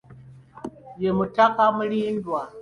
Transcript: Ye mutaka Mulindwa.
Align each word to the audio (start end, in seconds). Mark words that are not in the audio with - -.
Ye 1.01 1.09
mutaka 1.17 1.63
Mulindwa. 1.75 2.41